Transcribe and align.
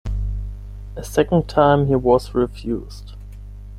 A 0.95 1.03
second 1.03 1.47
time 1.47 1.85
he 1.85 1.93
was 1.95 2.33
refused. 2.33 3.13